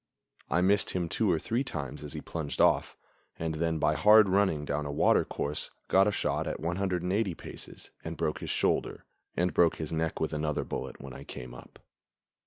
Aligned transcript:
I 0.49 0.61
missed 0.61 0.93
him 0.97 1.07
two 1.07 1.31
or 1.31 1.37
three 1.37 1.63
times 1.63 2.03
as 2.03 2.13
he 2.13 2.21
plunged 2.21 2.59
off, 2.59 2.97
and 3.37 3.53
then 3.53 3.77
by 3.77 3.93
hard 3.93 4.27
running 4.29 4.65
down 4.65 4.87
a 4.87 4.91
water 4.91 5.23
course 5.23 5.69
got 5.89 6.07
a 6.07 6.11
shot 6.11 6.47
at 6.47 6.59
180 6.59 7.35
paces 7.35 7.91
and 8.03 8.17
broke 8.17 8.39
his 8.39 8.49
shoulder, 8.49 9.05
and 9.37 9.53
broke 9.53 9.75
his 9.75 9.93
neck 9.93 10.19
with 10.19 10.33
another 10.33 10.63
bullet 10.63 10.99
when 10.99 11.13
I 11.13 11.23
came 11.23 11.53
up. 11.53 11.77